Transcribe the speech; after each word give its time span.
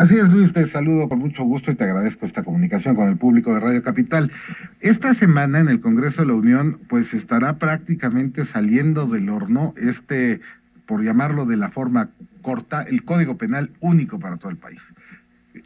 Así 0.00 0.16
es, 0.16 0.32
Luis, 0.32 0.54
te 0.54 0.66
saludo 0.66 1.10
con 1.10 1.18
mucho 1.18 1.44
gusto 1.44 1.70
y 1.70 1.74
te 1.74 1.84
agradezco 1.84 2.24
esta 2.24 2.42
comunicación 2.42 2.96
con 2.96 3.10
el 3.10 3.18
público 3.18 3.52
de 3.52 3.60
Radio 3.60 3.82
Capital. 3.82 4.32
Esta 4.80 5.12
semana 5.12 5.60
en 5.60 5.68
el 5.68 5.82
Congreso 5.82 6.22
de 6.22 6.28
la 6.28 6.32
Unión, 6.32 6.80
pues 6.88 7.12
estará 7.12 7.58
prácticamente 7.58 8.46
saliendo 8.46 9.04
del 9.04 9.28
horno 9.28 9.74
este, 9.76 10.40
por 10.86 11.04
llamarlo 11.04 11.44
de 11.44 11.58
la 11.58 11.70
forma 11.70 12.08
corta, 12.40 12.80
el 12.80 13.04
Código 13.04 13.36
Penal 13.36 13.72
único 13.80 14.18
para 14.18 14.38
todo 14.38 14.50
el 14.50 14.56
país. 14.56 14.80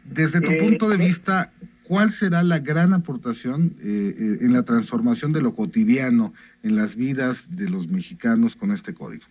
Desde 0.03 0.41
tu 0.41 0.51
eh, 0.51 0.61
punto 0.61 0.89
de 0.89 0.95
eh. 0.95 1.07
vista, 1.07 1.51
¿cuál 1.83 2.11
será 2.11 2.43
la 2.43 2.59
gran 2.59 2.91
aportación 2.91 3.77
eh, 3.79 4.39
en 4.41 4.51
la 4.51 4.63
transformación 4.63 5.31
de 5.31 5.41
lo 5.41 5.55
cotidiano 5.55 6.33
en 6.61 6.75
las 6.75 6.97
vidas 6.97 7.45
de 7.47 7.69
los 7.69 7.87
mexicanos 7.87 8.57
con 8.57 8.71
este 8.71 8.93
código? 8.93 9.23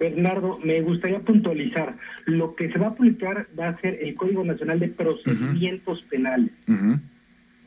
Bernardo, 0.00 0.58
me 0.64 0.80
gustaría 0.80 1.20
puntualizar. 1.20 1.94
Lo 2.24 2.56
que 2.56 2.72
se 2.72 2.78
va 2.78 2.88
a 2.88 2.94
publicar 2.94 3.46
va 3.58 3.68
a 3.68 3.80
ser 3.80 3.98
el 4.00 4.14
Código 4.14 4.42
Nacional 4.42 4.80
de 4.80 4.88
Procedimientos 4.88 6.02
Penales. 6.08 6.50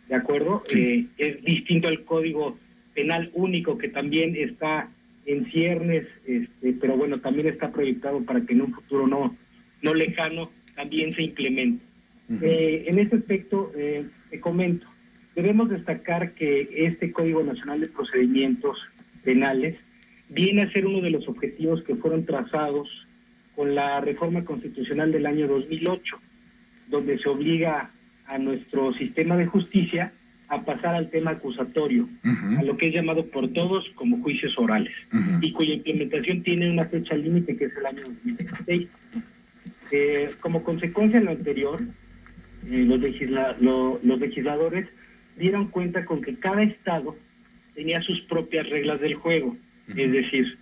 ¿De 0.10 0.16
acuerdo? 0.16 0.64
Eh, 0.72 1.06
es 1.18 1.44
distinto 1.44 1.88
al 1.88 2.04
Código 2.04 2.58
Penal 2.96 3.30
Único, 3.36 3.78
que 3.78 3.88
también 3.88 4.36
está 4.36 4.90
en 5.28 5.46
ciernes, 5.52 6.08
este, 6.26 6.74
pero 6.82 6.98
bueno, 6.98 7.22
también 7.22 7.48
está 7.48 7.72
proyectado 7.72 8.26
para 8.26 8.42
que 8.42 8.54
en 8.54 8.64
un 8.64 8.74
futuro 8.74 9.08
no, 9.08 9.38
no 9.84 9.94
lejano 9.94 10.50
también 10.76 11.14
se 11.14 11.24
implemente. 11.24 11.86
Eh, 12.42 12.86
en 12.88 12.98
este 12.98 13.18
aspecto, 13.18 13.72
eh, 13.76 14.08
te 14.32 14.40
comento, 14.40 14.88
debemos 15.36 15.70
destacar 15.70 16.34
que 16.34 16.68
este 16.72 17.12
Código 17.12 17.44
Nacional 17.44 17.82
de 17.82 17.90
Procedimientos 17.90 18.78
Penales 19.24 19.78
viene 20.34 20.64
a 20.64 20.72
ser 20.72 20.86
uno 20.86 21.02
de 21.02 21.12
los 21.12 21.28
objetivos 21.28 21.84
que 21.84 21.96
fueron 21.96 22.26
trazados 22.26 22.90
con 23.56 23.76
la 23.76 24.02
reforma 24.02 24.44
constitucional 24.44 25.12
del 25.12 25.28
año 25.28 25.48
2008, 25.48 26.18
donde 26.90 27.20
se 27.20 27.30
obliga 27.30 27.92
a 28.26 28.38
nuestro 28.38 28.94
sistema 28.94 29.38
de 29.38 29.46
justicia 29.46 30.14
a 30.48 30.66
pasar 30.66 30.96
al 30.96 31.10
tema 31.10 31.32
acusatorio, 31.32 32.10
a 32.58 32.64
lo 32.64 32.78
que 32.78 32.88
es 32.88 32.94
llamado 32.94 33.26
por 33.28 33.48
todos 33.54 33.90
como 33.96 34.22
juicios 34.22 34.58
orales, 34.58 34.94
y 35.42 35.52
cuya 35.52 35.76
implementación 35.76 36.44
tiene 36.44 36.70
una 36.70 36.86
fecha 36.86 37.16
límite 37.16 37.56
que 37.56 37.66
es 37.66 37.78
el 37.78 37.86
año 37.86 38.04
2016. 38.04 38.88
Eh, 39.92 40.32
como 40.40 40.64
consecuencia 40.64 41.20
de 41.20 41.26
lo 41.26 41.32
anterior, 41.32 41.82
eh, 42.66 42.86
los, 42.88 44.02
los 44.04 44.20
legisladores 44.20 44.88
dieron 45.38 45.68
cuenta 45.68 46.06
con 46.06 46.22
que 46.22 46.36
cada 46.36 46.64
estado 46.64 47.16
tenía 47.76 48.02
sus 48.02 48.22
propias 48.22 48.70
reglas 48.70 49.00
del 49.02 49.16
juego 49.16 49.56
es 49.88 50.12
decir, 50.12 50.58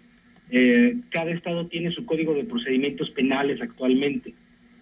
eh, 0.49 0.97
cada 1.09 1.31
estado 1.31 1.67
tiene 1.67 1.91
su 1.91 2.05
código 2.05 2.33
de 2.33 2.43
procedimientos 2.43 3.09
penales 3.11 3.61
actualmente, 3.61 4.33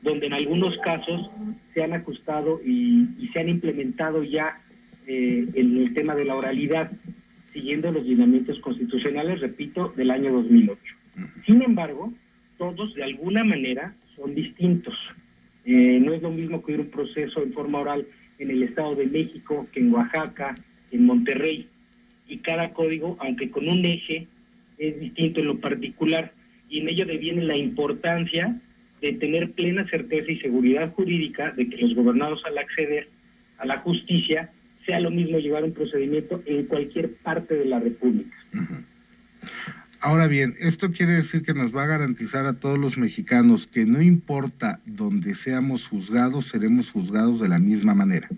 donde 0.02 0.28
en 0.28 0.34
algunos 0.34 0.78
casos 0.80 1.30
se 1.73 1.84
han 1.84 1.94
ajustado 1.94 2.62
y, 2.66 3.30
se 3.34 3.40
han 3.40 3.50
implementado 3.50 4.23
ya 4.23 4.62
eh, 5.06 5.45
el 5.54 5.94
tema 5.94 6.16
de 6.16 6.26
la 6.26 6.36
oralidad, 6.36 6.92
siguiendo 7.54 7.92
los 7.92 8.06
lineamientos 8.06 8.60
constitucionales, 8.60 9.42
repito, 9.42 9.94
del 9.95 10.12
año 10.12 10.32
2008. 10.32 10.82
Sin 11.45 11.62
embargo, 11.62 12.14
todos 12.58 12.94
de 12.95 13.04
alguna 13.04 13.44
manera 13.44 13.95
son 14.16 14.36
distintos. 14.36 14.95
Eh, 15.66 16.00
no 16.02 16.14
es 16.14 16.22
lo 16.22 16.32
mismo 16.32 16.64
que 16.64 16.76
un 16.76 16.90
proceso 16.90 17.44
en 17.44 17.54
forma 17.54 17.80
oral 17.80 18.08
en 18.38 18.52
el 18.52 18.64
Estado 18.64 18.95
de 18.95 19.08
México 19.08 19.67
que 19.72 19.80
en 19.80 19.94
Oaxaca, 19.94 20.56
en 20.92 21.06
Monterrey 21.06 21.67
y 22.30 22.38
cada 22.38 22.74
código, 22.74 23.18
aunque 23.20 23.50
con 23.50 23.68
un 23.68 23.84
eje, 23.84 24.28
es 24.78 25.00
distinto 25.00 25.42
en 25.42 25.48
lo 25.48 25.60
particular 25.60 26.32
y 26.70 26.80
en 26.80 26.90
ello 26.90 27.06
deviene 27.06 27.44
la 27.44 27.58
importancia 27.58 28.62
de 29.02 29.14
tener 29.14 29.52
plena 29.52 29.88
certeza 29.90 30.32
y 30.32 30.40
seguridad 30.40 30.94
jurídica 30.94 31.52
de 31.52 31.68
que 31.68 31.78
los 31.78 31.96
gobernados 31.96 32.44
al 32.46 32.58
acceder 32.58 33.10
a 33.58 33.66
la 33.66 33.80
justicia 33.80 34.52
sea 34.86 35.00
lo 35.00 35.12
mismo 35.12 35.40
llevar 35.40 35.64
un 35.64 35.74
procedimiento 35.74 36.42
en 36.46 36.66
cualquier 36.66 37.14
parte 37.16 37.56
de 37.56 37.66
la 37.66 37.80
República. 37.80 38.36
Ahora 40.02 40.28
bien, 40.28 40.56
esto 40.60 40.92
quiere 40.92 41.14
decir 41.14 41.44
que 41.44 41.54
nos 41.54 41.76
va 41.76 41.84
a 41.84 41.88
garantizar 41.88 42.45
a 42.45 42.54
todos 42.54 42.78
los 42.78 42.98
mexicanos 42.98 43.68
que 43.68 43.86
no 43.86 44.02
importa 44.02 44.80
donde 44.86 45.36
seamos 45.36 45.88
juzgados, 45.88 46.48
seremos 46.48 46.89
juzgados 46.92 47.42
de 47.42 47.50
la 47.50 47.60
misma 47.60 47.94
manera. 47.94 48.30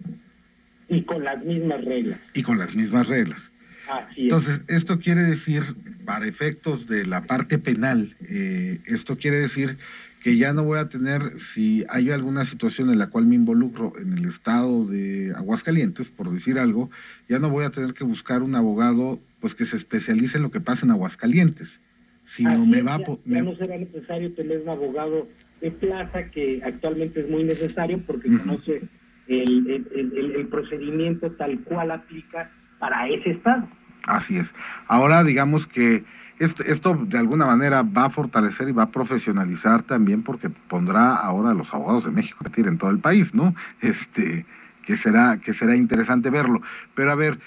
Y 0.89 1.03
con 1.03 1.23
las 1.23 1.43
mismas 1.45 1.85
reglas. 1.85 2.19
Y 2.33 2.41
con 2.41 2.57
las 2.57 2.75
mismas 2.75 3.07
reglas. 3.07 3.50
Entonces, 4.15 4.61
esto 4.67 4.99
quiere 4.99 5.23
decir, 5.23 5.63
para 6.05 6.27
efectos 6.27 6.87
de 6.87 7.05
la 7.05 7.23
parte 7.23 7.57
penal, 7.57 8.15
eh, 8.21 8.79
esto 8.85 9.17
quiere 9.17 9.39
decir 9.39 9.77
que 10.23 10.37
ya 10.37 10.53
no 10.53 10.63
voy 10.63 10.77
a 10.77 10.87
tener, 10.87 11.39
si 11.39 11.83
hay 11.89 12.11
alguna 12.11 12.45
situación 12.45 12.91
en 12.91 12.99
la 12.99 13.09
cual 13.09 13.25
me 13.25 13.35
involucro 13.35 13.93
en 13.99 14.13
el 14.17 14.25
estado 14.25 14.85
de 14.85 15.33
Aguascalientes, 15.35 16.09
por 16.09 16.31
decir 16.31 16.59
algo, 16.59 16.91
ya 17.27 17.39
no 17.39 17.49
voy 17.49 17.65
a 17.65 17.71
tener 17.71 17.93
que 17.93 18.03
buscar 18.03 18.43
un 18.43 18.55
abogado 18.55 19.19
pues 19.39 19.55
que 19.55 19.65
se 19.65 19.77
especialice 19.77 20.37
en 20.37 20.43
lo 20.43 20.51
que 20.51 20.59
pasa 20.59 20.85
en 20.85 20.91
Aguascalientes, 20.91 21.81
sino 22.25 22.65
me 22.65 22.83
va 22.83 22.99
ya, 23.25 23.41
no 23.41 23.55
será 23.55 23.77
necesario 23.77 24.31
tener 24.33 24.61
un 24.61 24.69
abogado 24.69 25.27
de 25.59 25.71
plaza 25.71 26.29
que 26.29 26.61
actualmente 26.63 27.21
es 27.21 27.29
muy 27.29 27.43
necesario 27.43 27.99
porque 28.05 28.29
conoce 28.29 28.83
el 29.27 30.47
procedimiento 30.51 31.31
tal 31.31 31.63
cual 31.63 31.89
aplica 31.89 32.51
para 32.81 33.07
ese 33.07 33.31
estado. 33.31 33.69
Así 34.07 34.37
es. 34.37 34.47
Ahora 34.87 35.23
digamos 35.23 35.67
que 35.67 36.03
esto, 36.39 36.95
de 36.95 37.19
alguna 37.19 37.45
manera 37.45 37.83
va 37.83 38.05
a 38.05 38.09
fortalecer 38.09 38.67
y 38.67 38.71
va 38.71 38.83
a 38.83 38.89
profesionalizar 38.89 39.83
también 39.83 40.23
porque 40.23 40.49
pondrá 40.49 41.13
ahora 41.13 41.51
a 41.51 41.53
los 41.53 41.71
abogados 41.71 42.05
de 42.05 42.11
México 42.11 42.43
a 42.43 42.59
en 42.61 42.79
todo 42.79 42.89
el 42.89 42.97
país, 42.97 43.35
¿no? 43.35 43.53
Este, 43.79 44.45
que 44.83 44.97
será, 44.97 45.37
que 45.37 45.53
será 45.53 45.75
interesante 45.75 46.31
verlo. 46.31 46.61
Pero 46.95 47.11
a 47.11 47.15
ver, 47.15 47.39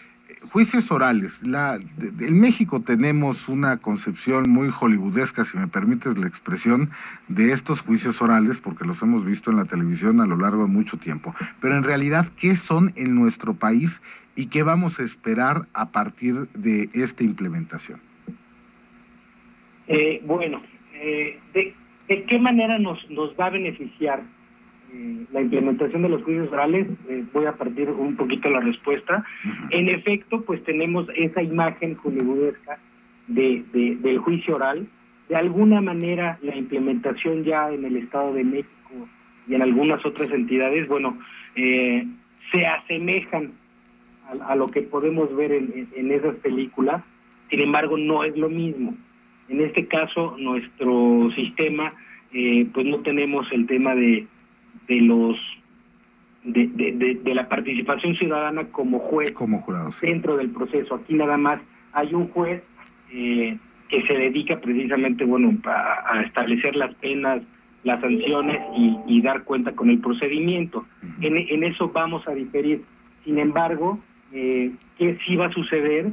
juicios 0.53 0.91
orales. 0.91 1.41
La, 1.43 1.79
en 1.99 2.41
México 2.41 2.81
tenemos 2.81 3.49
una 3.49 3.79
concepción 3.79 4.45
muy 4.49 4.71
hollywoodesca, 4.71 5.45
si 5.45 5.57
me 5.57 5.69
permites 5.69 6.17
la 6.17 6.27
expresión, 6.27 6.91
de 7.29 7.53
estos 7.53 7.81
juicios 7.81 8.21
orales, 8.21 8.59
porque 8.59 8.85
los 8.85 9.01
hemos 9.03 9.25
visto 9.25 9.51
en 9.51 9.59
la 9.59 9.65
televisión 9.65 10.21
a 10.21 10.27
lo 10.27 10.37
largo 10.37 10.63
de 10.63 10.69
mucho 10.69 10.97
tiempo. 10.97 11.35
Pero 11.61 11.77
en 11.77 11.83
realidad, 11.83 12.29
¿qué 12.39 12.57
son 12.57 12.93
en 12.97 13.15
nuestro 13.15 13.55
país 13.55 13.91
y 14.37 14.47
qué 14.47 14.63
vamos 14.63 14.99
a 14.99 15.05
esperar 15.05 15.67
a 15.73 15.91
partir 15.91 16.49
de 16.55 16.91
esta 16.93 17.23
implementación? 17.23 18.01
Eh, 19.87 20.23
bueno, 20.25 20.63
eh, 20.95 21.39
de, 21.53 21.75
qué 22.25 22.39
manera 22.39 22.79
nos, 22.79 23.09
nos 23.11 23.39
va 23.39 23.47
a 23.47 23.51
beneficiar 23.51 24.23
eh, 24.95 25.27
la 25.33 25.41
implementación 25.41 26.03
de 26.03 26.09
los 26.09 26.23
juicios 26.23 26.51
orales? 26.53 26.87
voy 27.33 27.47
a 27.47 27.53
partir 27.53 27.91
un 27.91 28.17
poquito 28.17 28.49
la 28.49 28.61
respuesta. 28.61 29.25
En 29.71 29.89
efecto, 29.89 30.43
pues 30.43 30.63
tenemos 30.65 31.09
esa 31.17 31.43
imagen 31.43 31.97
hollywoodesca 31.97 32.79
de, 33.27 33.65
del 33.73 34.19
juicio 34.19 34.57
oral. 34.57 34.87
De 35.29 35.37
alguna 35.37 35.81
manera, 35.81 36.39
la 36.43 36.55
implementación 36.57 37.45
ya 37.45 37.71
en 37.71 37.85
el 37.85 37.97
Estado 37.97 38.35
de 38.35 38.45
México 38.45 39.09
y 39.49 39.55
en 39.55 39.63
algunas 39.63 40.05
otras 40.07 40.31
entidades, 40.31 40.87
bueno, 40.87 41.19
se 41.55 42.67
asemejan 42.67 43.53
a, 44.47 44.55
lo 44.57 44.71
que 44.71 44.83
podemos 44.83 45.35
ver 45.35 45.53
en, 45.53 46.11
esas 46.11 46.37
películas, 46.37 47.03
sin 47.51 47.61
embargo 47.61 47.97
no 47.97 48.25
es 48.25 48.37
lo 48.37 48.49
mismo. 48.49 48.95
En 49.49 49.61
este 49.61 49.87
caso, 49.87 50.37
nuestro 50.39 51.31
sistema, 51.35 51.93
eh, 52.33 52.67
pues 52.73 52.87
no 52.87 53.01
tenemos 53.01 53.51
el 53.53 53.67
tema 53.67 53.95
de, 53.95 54.27
de 54.89 55.01
los 55.01 55.39
de, 56.45 57.19
de, 57.25 57.35
la 57.35 57.49
participación 57.49 58.15
ciudadana 58.17 58.65
como 58.65 58.99
juez 58.99 59.33
como 59.33 59.63
jurado, 59.63 59.95
dentro 60.03 60.37
del 60.37 60.51
proceso. 60.51 60.97
Aquí 60.97 61.15
nada 61.15 61.39
más 61.39 61.59
hay 61.93 62.13
un 62.13 62.29
juez 62.29 62.63
eh, 63.11 63.57
que 63.89 64.07
se 64.07 64.15
dedica 64.15 64.61
precisamente 64.61 65.25
bueno 65.25 65.57
a, 65.65 66.21
establecer 66.21 66.77
las 66.77 66.95
penas, 66.97 67.41
las 67.83 68.01
sanciones 68.01 68.61
y, 69.07 69.23
dar 69.23 69.45
cuenta 69.45 69.73
con 69.73 69.89
el 69.89 70.01
procedimiento. 70.01 70.85
en, 71.23 71.37
en, 71.37 71.65
eso 71.65 71.89
vamos 71.89 72.27
a 72.29 72.33
diferir. 72.33 72.83
Sin 73.25 73.39
embargo, 73.39 73.99
eh, 74.33 74.73
que 74.99 75.19
sí 75.25 75.37
va 75.37 75.47
a 75.47 75.53
suceder, 75.53 76.13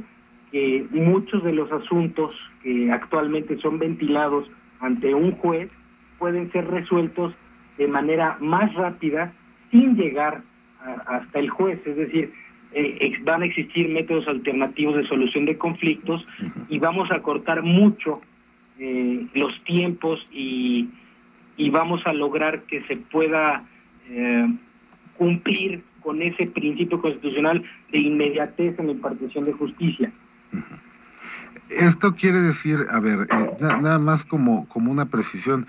que 0.50 0.86
muchos 0.92 1.44
de 1.44 1.52
los 1.52 1.70
asuntos 1.72 2.34
que 2.62 2.90
actualmente 2.90 3.58
son 3.58 3.78
ventilados 3.78 4.48
ante 4.80 5.14
un 5.14 5.32
juez 5.32 5.70
pueden 6.18 6.50
ser 6.52 6.66
resueltos 6.68 7.34
de 7.78 7.88
manera 7.88 8.36
más 8.40 8.72
rápida 8.74 9.32
sin 9.70 9.96
llegar 9.96 10.42
hasta 11.06 11.38
el 11.38 11.48
juez, 11.48 11.80
es 11.86 11.96
decir, 11.96 12.32
eh, 12.72 13.12
van 13.22 13.42
a 13.42 13.46
existir 13.46 13.88
métodos 13.88 14.26
alternativos 14.26 14.96
de 14.96 15.06
solución 15.06 15.44
de 15.44 15.58
conflictos 15.58 16.26
y 16.68 16.78
vamos 16.78 17.10
a 17.10 17.20
cortar 17.20 17.62
mucho 17.62 18.20
eh, 18.78 19.26
los 19.34 19.62
tiempos 19.64 20.26
y, 20.32 20.88
y, 21.56 21.70
vamos 21.70 22.04
a 22.06 22.12
lograr 22.12 22.62
que 22.62 22.82
se 22.84 22.96
pueda 22.96 23.64
eh, 24.08 24.48
cumplir 25.16 25.82
con 26.00 26.20
ese 26.22 26.46
principio 26.46 27.00
constitucional 27.00 27.62
de 27.92 27.98
inmediatez 27.98 28.78
en 28.78 28.86
la 28.86 28.92
impartición 28.92 29.44
de 29.44 29.52
justicia. 29.52 30.12
Esto 31.68 32.14
quiere 32.14 32.40
decir, 32.40 32.78
a 32.90 33.00
ver, 33.00 33.28
eh, 33.30 33.56
nada 33.60 33.98
más 33.98 34.24
como, 34.24 34.68
como 34.68 34.90
una 34.90 35.06
precisión, 35.06 35.66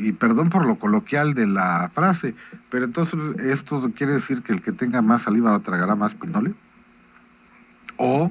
y 0.00 0.12
perdón 0.12 0.50
por 0.50 0.66
lo 0.66 0.78
coloquial 0.78 1.34
de 1.34 1.46
la 1.46 1.90
frase, 1.94 2.34
pero 2.70 2.84
entonces 2.84 3.18
esto 3.40 3.90
quiere 3.96 4.14
decir 4.14 4.42
que 4.42 4.52
el 4.52 4.62
que 4.62 4.72
tenga 4.72 5.02
más 5.02 5.22
saliva 5.22 5.58
tragará 5.60 5.94
más 5.94 6.14
pinole. 6.14 6.54
O 7.96 8.30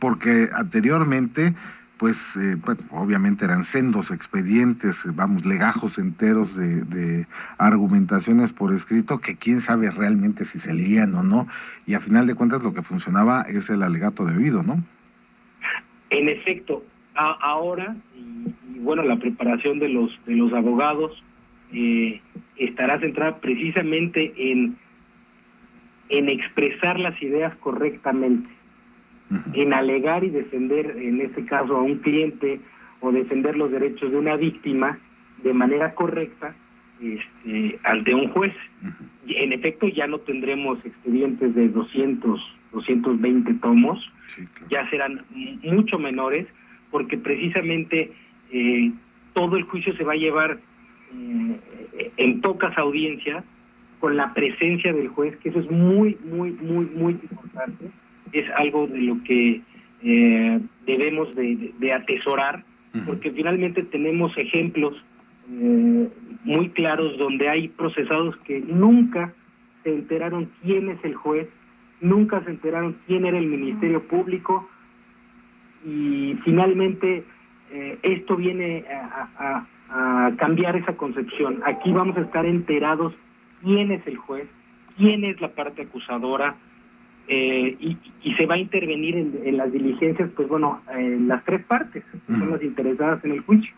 porque 0.00 0.50
anteriormente 0.52 1.54
pues, 1.98 2.18
eh, 2.36 2.56
pues, 2.62 2.76
obviamente 2.90 3.44
eran 3.44 3.64
sendos 3.64 4.10
expedientes, 4.10 4.96
vamos, 5.04 5.46
legajos 5.46 5.96
enteros 5.96 6.54
de, 6.56 7.26
argumentaciones 7.56 8.52
por 8.52 8.74
escrito 8.74 9.20
que 9.20 9.36
quién 9.36 9.60
sabe 9.60 9.90
realmente 9.90 10.44
si 10.44 10.58
se 10.60 10.74
leían 10.74 11.14
o 11.14 11.22
no, 11.22 11.48
y 11.86 11.94
a 11.94 12.00
final 12.00 12.26
de 12.26 12.34
cuentas 12.34 12.62
lo 12.62 12.74
que 12.74 12.82
funcionaba 12.82 13.42
es 13.42 13.70
el 13.70 13.82
alegato 13.82 14.24
de 14.24 14.36
oído, 14.36 14.62
¿no? 14.62 14.82
En 16.10 16.28
efecto, 16.28 16.84
ahora, 17.14 17.96
y, 18.14 18.73
bueno, 18.84 19.02
la 19.02 19.16
preparación 19.16 19.78
de 19.78 19.88
los, 19.88 20.18
de 20.26 20.36
los 20.36 20.52
abogados 20.52 21.22
eh, 21.72 22.20
estará 22.56 23.00
centrada 23.00 23.38
precisamente 23.38 24.32
en, 24.36 24.76
en 26.08 26.28
expresar 26.28 27.00
las 27.00 27.20
ideas 27.22 27.54
correctamente 27.56 28.48
en 29.54 29.72
alegar 29.72 30.24
y 30.24 30.30
defender, 30.30 30.96
en 30.98 31.20
este 31.20 31.44
caso, 31.44 31.76
a 31.76 31.82
un 31.82 31.96
cliente 31.98 32.60
o 33.00 33.12
defender 33.12 33.56
los 33.56 33.70
derechos 33.70 34.10
de 34.10 34.18
una 34.18 34.36
víctima 34.36 34.98
de 35.42 35.52
manera 35.52 35.94
correcta 35.94 36.54
este, 37.00 37.78
ante 37.84 38.14
un 38.14 38.28
juez. 38.28 38.54
En 39.26 39.52
efecto, 39.52 39.88
ya 39.88 40.06
no 40.06 40.18
tendremos 40.18 40.84
expedientes 40.84 41.54
de 41.54 41.68
200, 41.68 42.56
220 42.72 43.54
tomos, 43.54 44.12
ya 44.70 44.88
serán 44.90 45.24
mucho 45.62 45.98
menores, 45.98 46.46
porque 46.90 47.16
precisamente 47.16 48.12
eh, 48.54 48.92
todo 49.32 49.56
el 49.56 49.64
juicio 49.64 49.94
se 49.96 50.04
va 50.04 50.12
a 50.12 50.16
llevar 50.16 50.58
eh, 51.12 52.10
en 52.16 52.40
pocas 52.40 52.76
audiencias, 52.78 53.44
con 54.00 54.16
la 54.16 54.34
presencia 54.34 54.92
del 54.92 55.08
juez, 55.08 55.34
que 55.38 55.48
eso 55.48 55.60
es 55.60 55.70
muy, 55.70 56.18
muy, 56.24 56.52
muy, 56.52 56.84
muy 56.86 57.12
importante. 57.12 57.90
Es 58.32 58.44
algo 58.56 58.86
de 58.86 58.98
lo 58.98 59.22
que 59.24 59.62
eh, 60.02 60.60
debemos 60.86 61.34
de, 61.34 61.92
atesorar, 61.92 62.64
porque 63.06 63.30
finalmente 63.30 63.82
tenemos 63.82 64.36
ejemplos 64.36 64.94
eh, 65.50 66.08
muy 66.44 66.68
claros 66.68 67.16
donde 67.16 67.48
hay 67.48 67.68
procesados 67.68 68.36
que 68.44 68.60
nunca 68.60 69.32
se 69.82 69.94
enteraron 69.94 70.50
quién 70.62 70.90
es 70.90 71.02
el 71.02 71.14
juez, 71.14 71.48
nunca 72.02 72.44
se 72.44 72.50
enteraron 72.50 72.96
quién 73.06 73.24
era 73.24 73.38
el 73.38 73.46
Ministerio 73.46 74.06
Público 74.06 74.68
y 75.86 76.36
finalmente 76.44 77.24
eh, 77.70 77.98
esto 78.02 78.36
viene 78.36 78.84
a, 78.90 79.66
a 79.90 80.32
cambiar 80.36 80.76
esa 80.76 80.96
concepción. 80.96 81.62
Aquí 81.64 81.92
vamos 81.92 82.16
a 82.16 82.22
estar 82.22 82.46
enterados 82.46 83.14
quién 83.62 83.92
es 83.92 84.06
el 84.06 84.16
juez, 84.16 84.46
quién 84.96 85.24
es 85.24 85.40
la 85.40 85.48
parte 85.48 85.82
acusadora, 85.82 86.56
eh, 87.26 87.76
y, 87.80 88.34
se 88.34 88.46
va 88.46 88.56
a 88.56 88.58
intervenir 88.58 89.16
en, 89.16 89.56
las 89.56 89.72
diligencias, 89.72 90.28
pues 90.34 90.48
bueno, 90.48 90.82
en 90.92 91.28
las 91.28 91.44
tres 91.44 91.64
partes, 91.64 92.02
son 92.26 92.50
las 92.50 92.62
interesadas 92.62 93.24
en 93.24 93.32
el 93.32 93.40
juicio. 93.40 93.72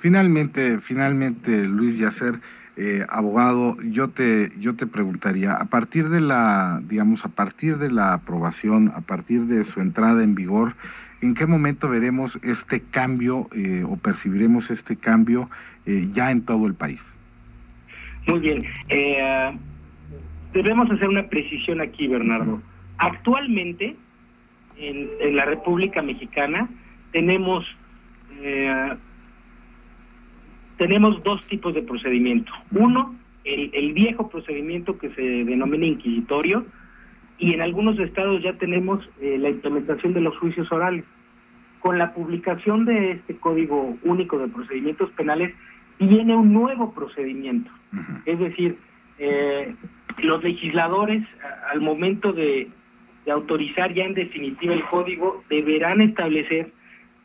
Finalmente, 0.00 0.78
finalmente, 0.80 1.64
Luis 1.64 1.98
Yacer, 1.98 2.34
eh, 2.76 3.04
abogado, 3.08 3.80
yo 3.82 4.08
te, 4.08 4.52
yo 4.58 4.74
te 4.76 4.86
preguntaría, 4.86 5.54
a 5.54 5.66
partir 5.66 6.08
de 6.08 6.20
la, 6.20 6.80
digamos, 6.88 7.24
a 7.24 7.28
partir 7.28 7.78
de 7.78 7.90
la 7.90 8.14
aprobación, 8.14 8.92
a 8.94 9.00
partir 9.00 9.42
de 9.42 9.64
su 9.64 9.80
entrada 9.80 10.22
en 10.22 10.34
vigor, 10.34 10.74
¿en 11.20 11.34
qué 11.34 11.46
momento 11.46 11.88
veremos 11.88 12.38
este 12.42 12.80
cambio 12.80 13.48
eh, 13.54 13.84
o 13.86 13.96
percibiremos 13.96 14.70
este 14.70 14.96
cambio 14.96 15.50
ya 16.14 16.30
en 16.30 16.42
todo 16.42 16.68
el 16.68 16.74
país? 16.74 17.00
Muy 18.26 18.38
bien 18.38 18.64
debemos 20.52 20.90
hacer 20.90 21.08
una 21.08 21.24
precisión 21.24 21.80
aquí, 21.80 22.08
Bernardo. 22.08 22.60
Actualmente, 22.98 23.96
en, 24.76 25.36
la 25.36 25.44
República 25.44 26.02
Mexicana, 26.02 26.68
tenemos, 27.12 27.66
eh, 28.40 28.94
tenemos 30.82 31.22
dos 31.22 31.40
tipos 31.46 31.72
de 31.74 31.82
procedimiento. 31.82 32.52
Uno, 32.72 33.14
el, 33.44 33.92
viejo 33.92 34.28
procedimiento 34.28 34.98
que 34.98 35.10
se 35.10 35.22
denomina 35.22 35.86
inquisitorio, 35.86 36.66
y 37.38 37.54
en 37.54 37.62
algunos 37.62 38.00
estados 38.00 38.42
ya 38.42 38.54
tenemos 38.54 39.08
eh, 39.20 39.38
la 39.38 39.50
implementación 39.50 40.12
de 40.12 40.22
los 40.22 40.36
juicios 40.38 40.72
orales. 40.72 41.04
Con 41.78 41.98
la 41.98 42.12
publicación 42.12 42.84
de 42.84 43.12
este 43.12 43.36
Código 43.36 43.96
Único 44.02 44.38
de 44.38 44.48
Procedimientos 44.48 45.08
Penales, 45.10 45.54
viene 46.00 46.34
un 46.34 46.52
nuevo 46.52 46.92
procedimiento. 46.92 47.70
Es 48.26 48.40
decir, 48.40 48.76
eh, 49.20 49.76
los 50.18 50.42
legisladores, 50.42 51.22
al 51.72 51.80
momento 51.80 52.32
de, 52.32 52.70
autorizar 53.30 53.94
ya 53.94 54.02
en 54.02 54.14
definitiva 54.14 54.74
el 54.74 54.84
código, 54.86 55.44
deberán 55.48 56.00
establecer 56.00 56.72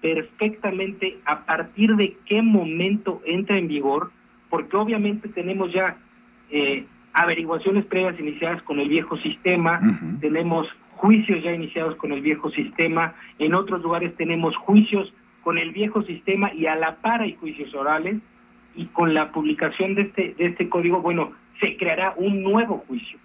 perfectamente 0.07 1.17
a 1.25 1.45
partir 1.45 1.97
de 1.97 2.15
qué 2.25 2.41
momento 2.41 3.21
entra 3.25 3.57
en 3.57 3.67
vigor, 3.67 4.11
porque 4.49 4.77
obviamente 4.77 5.27
tenemos 5.27 5.73
ya 5.73 5.97
eh, 6.49 6.85
averiguaciones 7.11 7.83
previas 7.85 8.17
iniciadas 8.17 8.61
con 8.61 8.79
el 8.79 8.87
viejo 8.87 9.17
sistema, 9.17 9.81
tenemos 10.21 10.73
juicios 10.91 11.43
ya 11.43 11.51
iniciados 11.51 11.95
con 11.97 12.13
el 12.13 12.21
viejo 12.21 12.49
sistema, 12.51 13.15
en 13.37 13.53
otros 13.53 13.81
lugares 13.81 14.15
tenemos 14.15 14.55
juicios 14.55 15.13
con 15.43 15.57
el 15.57 15.71
viejo 15.71 16.01
sistema 16.03 16.53
y 16.53 16.67
a 16.67 16.77
la 16.77 16.95
par 16.95 17.21
hay 17.21 17.35
juicios 17.35 17.75
orales, 17.75 18.15
y 18.75 18.85
con 18.85 19.13
la 19.13 19.33
publicación 19.33 19.95
de 19.95 20.03
este, 20.03 20.35
de 20.37 20.45
este 20.45 20.69
código, 20.69 21.01
bueno, 21.01 21.33
se 21.59 21.75
creará 21.75 22.13
un 22.15 22.43
nuevo 22.43 22.77
juicio. 22.87 23.17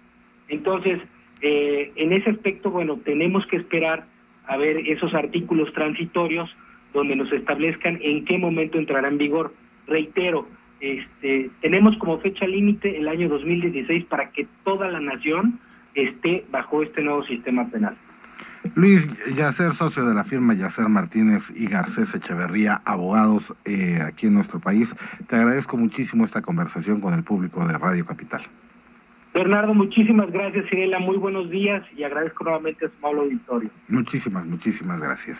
Entonces, 0.49 0.99
eh, 1.41 1.93
en 1.95 2.11
ese 2.11 2.31
aspecto, 2.31 2.71
bueno, 2.71 2.97
tenemos 3.05 3.45
que 3.47 3.57
esperar 3.57 4.05
a 4.47 4.57
ver 4.57 4.77
esos 4.89 5.13
artículos 5.13 5.71
transitorios 5.73 6.49
donde 6.93 7.15
nos 7.15 7.31
establezcan 7.31 7.99
en 8.01 8.25
qué 8.25 8.37
momento 8.37 8.77
entrará 8.77 9.07
en 9.07 9.17
vigor. 9.17 9.53
Reitero, 9.87 10.47
este, 10.79 11.49
tenemos 11.61 11.97
como 11.97 12.19
fecha 12.19 12.45
límite 12.45 12.97
el 12.97 13.07
año 13.07 13.29
2016 13.29 14.05
para 14.05 14.29
que 14.31 14.47
toda 14.63 14.89
la 14.89 14.99
nación 14.99 15.59
esté 15.95 16.45
bajo 16.51 16.83
este 16.83 17.01
nuevo 17.01 17.23
sistema 17.23 17.69
penal. 17.69 17.95
Luis 18.75 19.05
Yacer, 19.35 19.73
socio 19.73 20.05
de 20.05 20.13
la 20.13 20.23
firma 20.23 20.53
Yacer 20.53 20.87
Martínez 20.87 21.43
y 21.53 21.67
Garcés 21.67 22.13
Echeverría, 22.15 22.81
abogados 22.85 23.53
eh, 23.65 23.99
aquí 24.01 24.27
en 24.27 24.35
nuestro 24.35 24.59
país, 24.59 24.89
te 25.27 25.35
agradezco 25.35 25.77
muchísimo 25.77 26.25
esta 26.25 26.41
conversación 26.41 27.01
con 27.01 27.13
el 27.13 27.23
público 27.23 27.65
de 27.67 27.77
Radio 27.77 28.05
Capital. 28.05 28.41
Bernardo, 29.33 29.73
muchísimas 29.73 30.31
gracias, 30.31 30.69
Cirela, 30.69 30.99
muy 30.99 31.17
buenos 31.17 31.49
días 31.49 31.83
y 31.97 32.03
agradezco 32.03 32.43
nuevamente 32.43 32.85
a 32.85 32.89
su 32.89 32.95
amable 32.99 33.21
auditorio. 33.21 33.69
Muchísimas, 33.87 34.45
muchísimas 34.45 35.01
gracias. 35.01 35.39